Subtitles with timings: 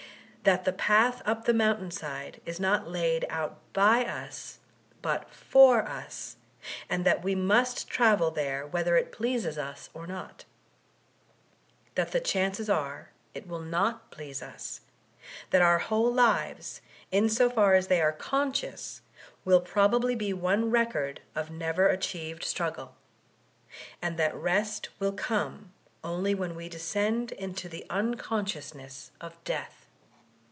[0.43, 4.57] That the path up the mountain side is not laid out by us,
[5.03, 6.37] but far us,
[6.89, 10.45] and that we muH travel there whether it ideases us or not
[11.93, 14.81] That the chances are it will not please us;
[15.51, 16.81] that our whole lives,
[17.11, 19.03] in so far as they are conscious,
[19.45, 22.95] will probably be one record of never achieved struggle;
[24.01, 25.71] and that rest will come
[26.03, 29.77] only when we descend to the unconsciousness of Death.